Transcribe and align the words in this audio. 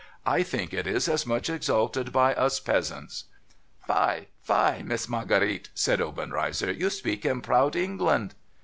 'I 0.25 0.41
think 0.41 0.73
it 0.73 0.87
is 0.87 1.07
as 1.07 1.27
much 1.27 1.47
exalted 1.47 2.11
by 2.11 2.33
us 2.33 2.59
peasants.'' 2.59 3.25
Fie, 3.87 4.29
fie. 4.41 4.81
Miss 4.83 5.07
Marguerite,' 5.07 5.69
said 5.75 6.01
Obenreizer.' 6.01 6.71
You 6.81 6.89
speak 6.89 7.23
in 7.23 7.41
proud 7.41 7.73
P'.ngland.' 7.73 8.31